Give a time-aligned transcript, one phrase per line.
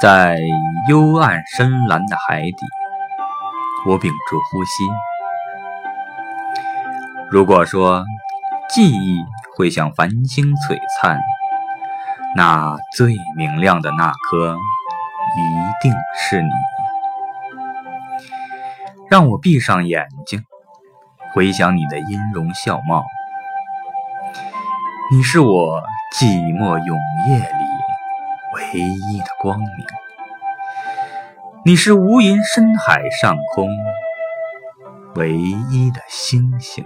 [0.00, 0.38] 在
[0.88, 2.56] 幽暗深蓝的海底，
[3.86, 4.70] 我屏住呼吸。
[7.30, 8.02] 如果说
[8.70, 9.22] 记忆
[9.54, 11.20] 会像繁星璀璨，
[12.34, 14.56] 那最明亮的那颗
[15.36, 16.48] 一定是你。
[19.10, 20.42] 让我闭上眼睛，
[21.34, 23.04] 回想你的音容笑貌。
[25.12, 25.82] 你是我
[26.18, 26.24] 寂
[26.56, 26.96] 寞永
[27.28, 27.59] 夜里
[28.54, 29.86] 唯一的光明，
[31.64, 33.68] 你是无垠深海上空
[35.14, 36.84] 唯一的星星。